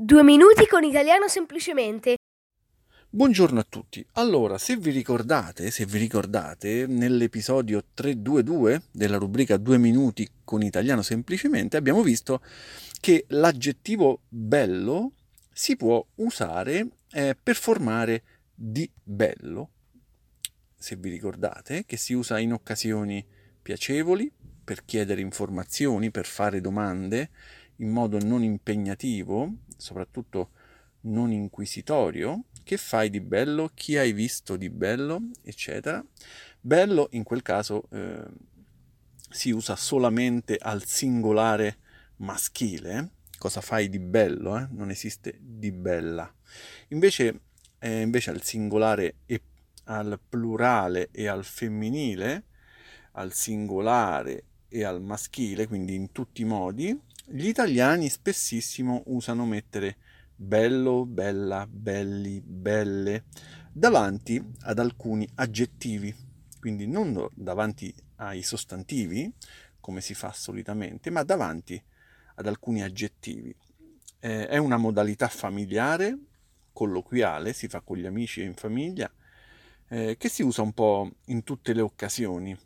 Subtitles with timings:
[0.00, 2.18] Due minuti con italiano semplicemente.
[3.10, 4.06] Buongiorno a tutti.
[4.12, 11.02] Allora, se vi ricordate, se vi ricordate, nell'episodio 322 della rubrica Due minuti con italiano
[11.02, 12.40] semplicemente abbiamo visto
[13.00, 15.14] che l'aggettivo bello
[15.52, 18.22] si può usare eh, per formare
[18.54, 19.70] di bello.
[20.76, 23.26] Se vi ricordate, che si usa in occasioni
[23.60, 24.30] piacevoli,
[24.62, 27.30] per chiedere informazioni, per fare domande
[27.78, 30.50] in modo non impegnativo, soprattutto
[31.02, 36.04] non inquisitorio, che fai di bello, chi hai visto di bello, eccetera.
[36.60, 38.24] Bello in quel caso eh,
[39.30, 41.78] si usa solamente al singolare
[42.16, 44.66] maschile, cosa fai di bello, eh?
[44.70, 46.32] non esiste di bella.
[46.88, 47.40] Invece,
[47.78, 49.42] eh, invece al singolare e
[49.84, 52.44] al plurale e al femminile,
[53.12, 56.98] al singolare e al maschile, quindi in tutti i modi,
[57.30, 59.96] gli italiani spessissimo usano mettere
[60.34, 63.24] bello, bella, belli, belle
[63.70, 66.14] davanti ad alcuni aggettivi,
[66.58, 69.30] quindi non davanti ai sostantivi,
[69.78, 71.80] come si fa solitamente, ma davanti
[72.36, 73.54] ad alcuni aggettivi.
[74.20, 76.16] Eh, è una modalità familiare,
[76.72, 79.12] colloquiale, si fa con gli amici e in famiglia,
[79.88, 82.56] eh, che si usa un po' in tutte le occasioni.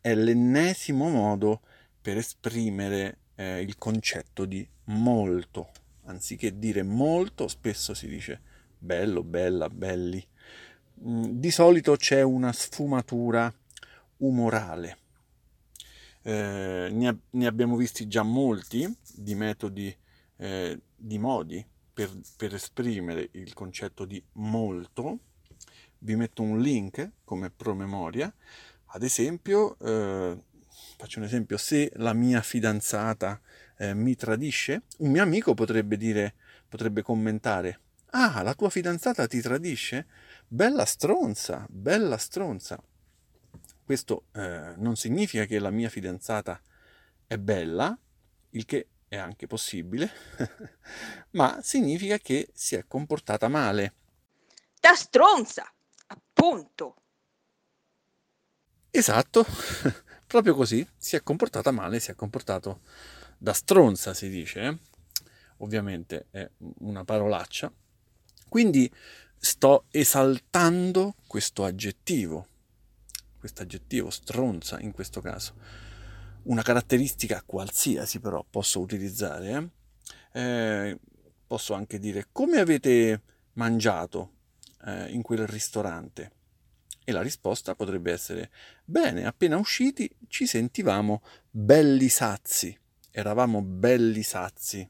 [0.00, 1.62] È l'ennesimo modo
[2.00, 5.70] per esprimere eh, il concetto di molto.
[6.04, 8.40] Anziché dire molto, spesso si dice
[8.78, 10.24] bello, bella, belli.
[11.04, 13.52] Mm, di solito c'è una sfumatura
[14.18, 14.98] umorale.
[16.22, 19.94] Eh, ne, ne, abbiamo visti già molti di metodi,
[20.36, 25.18] eh, di modi per, per, esprimere il concetto di molto.
[25.98, 28.32] Vi metto un link come promemoria.
[28.94, 30.38] Ad esempio, eh,
[31.02, 33.40] faccio un esempio, se la mia fidanzata
[33.76, 36.34] eh, mi tradisce, un mio amico potrebbe dire,
[36.68, 40.06] potrebbe commentare, ah, la tua fidanzata ti tradisce?
[40.46, 42.80] Bella stronza, bella stronza.
[43.84, 46.60] Questo eh, non significa che la mia fidanzata
[47.26, 47.98] è bella,
[48.50, 50.08] il che è anche possibile,
[51.32, 53.94] ma significa che si è comportata male.
[54.78, 55.68] Da stronza,
[56.06, 56.94] appunto.
[58.88, 59.44] Esatto,
[60.32, 62.80] proprio così, si è comportata male, si è comportato
[63.36, 64.78] da stronza, si dice, eh?
[65.58, 66.48] ovviamente è
[66.78, 67.70] una parolaccia.
[68.48, 68.90] Quindi
[69.36, 72.46] sto esaltando questo aggettivo,
[73.38, 75.52] questo aggettivo stronza in questo caso.
[76.44, 79.70] Una caratteristica qualsiasi però posso utilizzare.
[80.32, 80.40] Eh?
[80.40, 80.98] Eh,
[81.46, 83.20] posso anche dire come avete
[83.52, 84.30] mangiato
[84.86, 86.40] eh, in quel ristorante
[87.04, 88.50] e la risposta potrebbe essere:
[88.84, 92.74] Bene, appena usciti ci sentivamo belli sazi.
[93.10, 94.88] Eravamo belli sazi.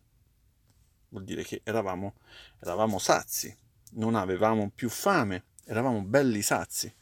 [1.09, 2.15] Vuol dire che eravamo,
[2.61, 3.55] eravamo sazi,
[3.95, 6.95] non avevamo più fame, eravamo belli sazi.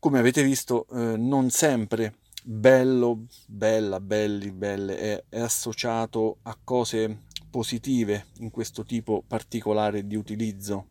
[0.00, 7.26] Come avete visto, eh, non sempre bello, bella, belli, belle è, è associato a cose
[7.48, 10.88] positive in questo tipo particolare di utilizzo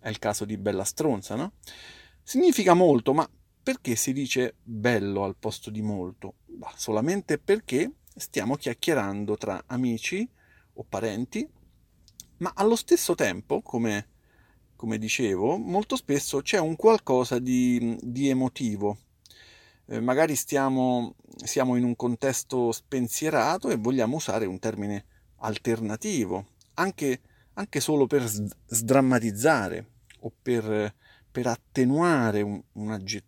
[0.00, 1.52] è il caso di bella stronza, no?
[2.20, 3.28] Significa molto, ma
[3.68, 6.36] perché si dice bello al posto di molto?
[6.46, 10.26] Bah, solamente perché stiamo chiacchierando tra amici
[10.72, 11.46] o parenti,
[12.38, 14.08] ma allo stesso tempo, come,
[14.74, 18.96] come dicevo, molto spesso c'è un qualcosa di, di emotivo.
[19.84, 25.04] Eh, magari stiamo, siamo in un contesto spensierato e vogliamo usare un termine
[25.40, 27.20] alternativo, anche
[27.52, 29.86] anche solo per sdrammatizzare
[30.20, 30.94] o per,
[31.30, 33.27] per attenuare un, un, aggettivo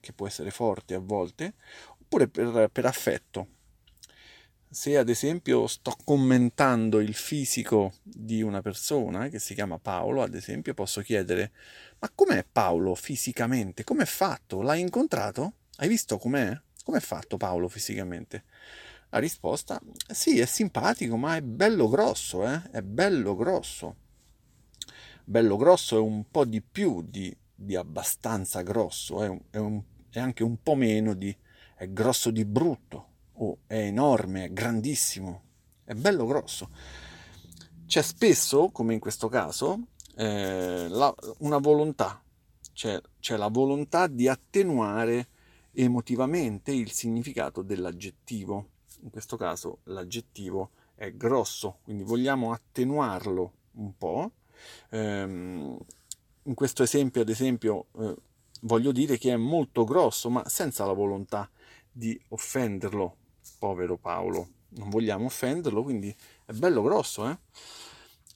[0.00, 1.54] che può essere forte a volte,
[2.00, 3.48] oppure per, per affetto.
[4.68, 10.34] Se ad esempio sto commentando il fisico di una persona che si chiama Paolo, ad
[10.34, 11.52] esempio, posso chiedere:
[12.00, 13.84] Ma com'è Paolo fisicamente?
[13.84, 14.62] Com'è fatto?
[14.62, 15.54] L'hai incontrato?
[15.76, 16.60] Hai visto com'è?
[16.84, 18.44] Com'è fatto Paolo fisicamente?
[19.10, 19.80] La risposta,
[20.12, 22.60] sì, è simpatico, ma è bello grosso, eh?
[22.70, 23.96] È bello grosso.
[25.24, 29.82] Bello grosso è un po' di più di, di abbastanza grosso, è, un, è, un,
[30.10, 31.34] è anche un po' meno di
[31.74, 35.42] è grosso di brutto, o oh, è enorme, è grandissimo,
[35.84, 36.70] è bello grosso.
[37.86, 42.22] C'è spesso, come in questo caso, eh, la, una volontà,
[42.72, 45.28] c'è, c'è la volontà di attenuare
[45.72, 48.70] emotivamente il significato dell'aggettivo
[49.02, 54.32] in questo caso l'aggettivo è grosso, quindi vogliamo attenuarlo un po'.
[54.90, 55.78] Ehm,
[56.46, 58.14] in questo esempio, ad esempio, eh,
[58.62, 61.48] voglio dire che è molto grosso, ma senza la volontà
[61.90, 63.16] di offenderlo,
[63.58, 64.48] povero Paolo.
[64.70, 66.14] Non vogliamo offenderlo, quindi
[66.44, 67.38] è bello grosso, eh?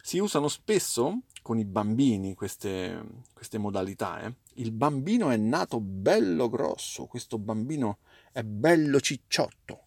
[0.02, 3.02] Si usano spesso con i bambini queste,
[3.32, 4.22] queste modalità.
[4.22, 4.34] Eh?
[4.54, 7.98] Il bambino è nato bello grosso, questo bambino
[8.32, 9.86] è bello cicciotto.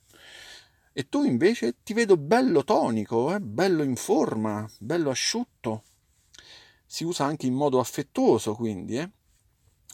[0.93, 3.39] E tu invece ti vedo bello tonico, eh?
[3.39, 5.83] bello in forma, bello asciutto.
[6.94, 9.00] Si usa anche in modo affettuoso, quindi.
[9.00, 9.10] Eh?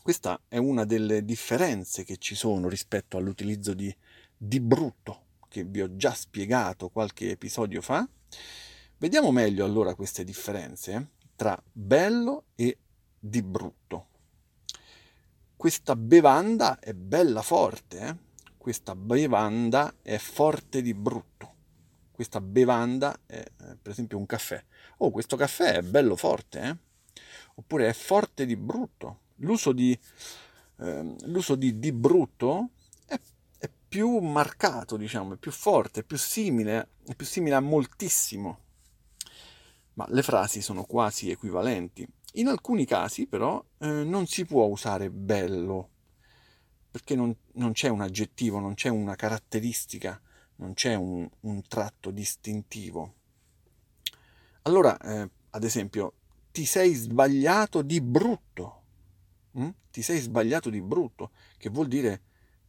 [0.04, 3.96] Questa è una delle differenze che ci sono rispetto all'utilizzo di,
[4.36, 8.06] di brutto, che vi ho già spiegato qualche episodio fa.
[8.98, 11.08] Vediamo meglio allora queste differenze eh,
[11.38, 12.78] tra bello e
[13.18, 14.08] di brutto.
[15.56, 18.16] Questa bevanda è bella forte, eh?
[18.58, 21.54] questa bevanda è forte di brutto.
[22.12, 24.62] Questa bevanda è eh, per esempio un caffè.
[24.98, 26.88] Oh, questo caffè è bello forte, eh?
[27.60, 29.20] Oppure è forte di brutto.
[29.38, 29.98] L'uso di,
[30.78, 32.70] eh, l'uso di, di brutto
[33.06, 33.20] è,
[33.58, 38.60] è, più marcato, diciamo, è più forte, è più simile, è più simile a moltissimo.
[39.94, 42.08] Ma le frasi sono quasi equivalenti.
[42.34, 45.90] In alcuni casi, però, eh, non si può usare bello
[46.92, 50.20] perché non, non, c'è un aggettivo, non c'è una caratteristica,
[50.56, 53.16] non c'è un, un tratto distintivo.
[54.64, 56.14] Allora, eh, ad esempio,
[56.52, 58.82] ti sei sbagliato di brutto.
[59.58, 59.70] Mm?
[59.92, 62.22] Ti sei sbagliato di brutto, che vuol dire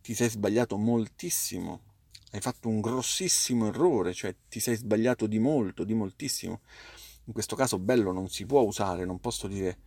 [0.03, 1.89] ti sei sbagliato moltissimo.
[2.33, 6.61] Hai fatto un grossissimo errore, cioè ti sei sbagliato di molto, di moltissimo.
[7.25, 9.79] In questo caso bello non si può usare, non posso dire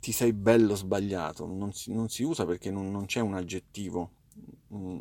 [0.00, 4.12] ti sei bello sbagliato, non si, non si usa perché non, non, c'è un aggettivo.
[4.72, 4.98] Mm,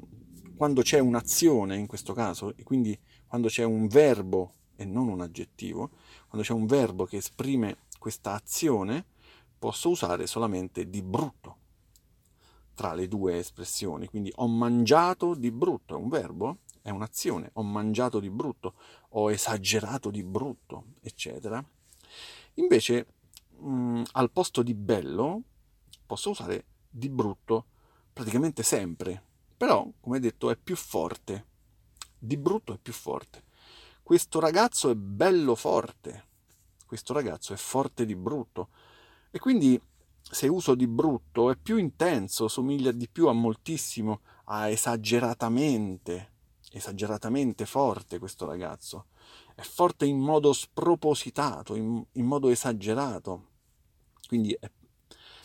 [0.57, 5.21] quando c'è un'azione, in questo caso, e quindi quando c'è un verbo e non un
[5.21, 5.91] aggettivo,
[6.27, 9.05] quando c'è un verbo che esprime questa azione,
[9.59, 11.57] posso usare solamente di brutto
[12.73, 14.07] tra le due espressioni.
[14.07, 18.75] Quindi ho mangiato di brutto, è un verbo, è un'azione, ho mangiato di brutto,
[19.09, 21.63] ho esagerato di brutto, eccetera.
[22.55, 23.05] Invece
[23.57, 25.43] mh, mm, al posto di bello
[26.05, 27.65] posso usare di brutto
[28.13, 29.21] praticamente sempre,
[29.55, 31.45] però come detto è più forte,
[32.17, 33.43] di brutto è più forte.
[34.01, 36.28] Questo ragazzo è bello forte,
[36.89, 38.69] questo ragazzo è forte di brutto
[39.29, 39.79] e quindi
[40.19, 46.31] se uso di brutto è più intenso, somiglia di più a moltissimo, a esageratamente,
[46.71, 49.05] esageratamente forte questo ragazzo.
[49.53, 53.49] È forte in modo spropositato, in, in modo esagerato.
[54.27, 54.67] Quindi è,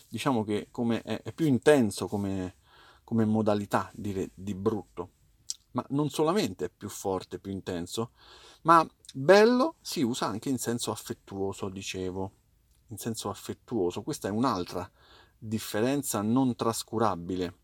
[0.09, 2.55] diciamo che come, è, è, più intenso come,
[3.03, 5.11] come modalità dire di brutto.
[5.75, 8.11] Ma non solamente è più forte, più intenso,
[8.63, 12.31] ma bello si usa anche in senso affettuoso, dicevo.
[12.87, 14.01] In senso affettuoso.
[14.01, 14.89] Questa è un'altra
[15.37, 17.59] differenza non trascurabile.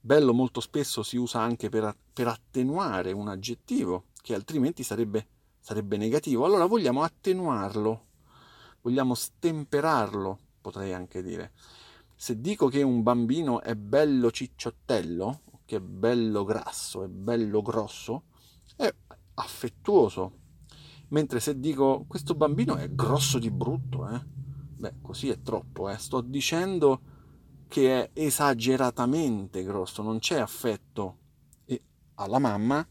[0.00, 5.26] Bello molto spesso si usa anche per, per attenuare un aggettivo che altrimenti sarebbe,
[5.58, 6.44] sarebbe negativo.
[6.44, 8.06] Allora vogliamo attenuarlo,
[8.80, 11.52] vogliamo stemperarlo potrei anche dire.
[12.14, 18.24] Se dico che un bambino è bello cicciottello, che è bello grasso, è bello grosso,
[18.74, 18.92] è
[19.34, 20.38] affettuoso.
[21.10, 24.20] Mentre se dico questo bambino è grosso di brutto, eh?
[24.26, 25.96] beh, così è troppo, eh?
[25.96, 27.00] sto dicendo
[27.68, 31.18] che è esageratamente grosso, non c'è affetto.
[31.66, 31.80] E
[32.14, 32.84] alla mamma,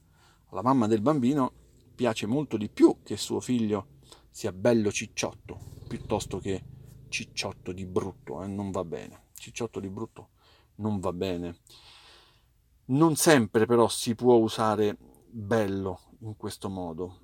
[0.51, 1.51] alla mamma del bambino,
[1.93, 3.97] piace molto di più che suo figlio
[4.29, 6.63] sia bello cicciotto, piuttosto che
[7.09, 9.24] cicciotto di brutto, eh, non va bene.
[9.33, 10.29] Cicciotto di brutto
[10.75, 11.57] non va bene.
[12.89, 14.98] Non sempre però si può usare
[15.29, 17.19] bello in questo modo,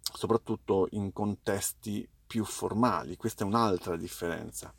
[0.00, 3.16] soprattutto in contesti più formali.
[3.16, 4.74] Questa è un'altra differenza.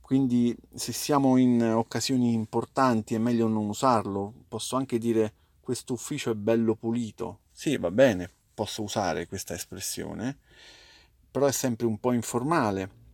[0.00, 4.32] Quindi se siamo in occasioni importanti è meglio non usarlo.
[4.48, 7.40] Posso anche dire questo ufficio è bello pulito.
[7.50, 10.38] Sì, va bene, posso usare questa espressione,
[11.30, 13.04] però è sempre un po' informale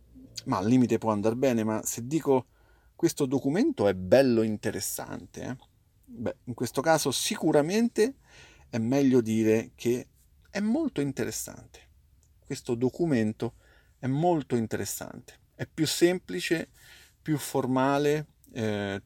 [0.45, 2.45] ma al limite può andare bene, ma se dico
[2.95, 5.57] questo documento è bello interessante, eh?
[6.05, 8.15] Beh, in questo caso sicuramente
[8.69, 10.07] è meglio dire che
[10.49, 11.79] è molto interessante.
[12.39, 13.55] Questo documento
[13.99, 16.69] è molto interessante, è più semplice,
[17.21, 19.01] più formale, eh,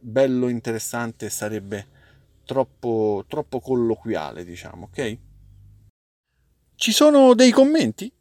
[0.00, 1.88] bello interessante sarebbe
[2.44, 5.18] troppo, troppo colloquiale, diciamo, ok?
[6.74, 8.12] Ci sono dei commenti?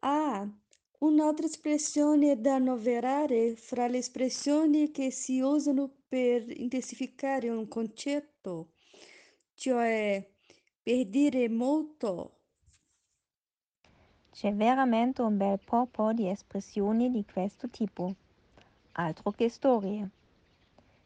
[0.00, 0.48] Ah,
[1.00, 8.72] un'altra espressione da annoverare fra le espressioni che si usano per intensificare un concetto,
[9.54, 10.26] cioè
[10.82, 12.32] per dire molto.
[14.30, 18.14] C'è veramente un bel po' di espressioni di questo tipo,
[18.92, 20.10] altro che storie.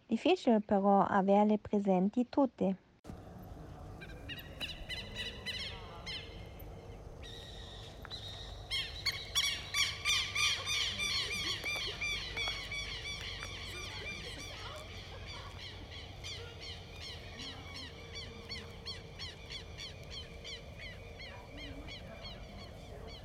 [0.06, 2.89] Difficile però averle presenti tutte.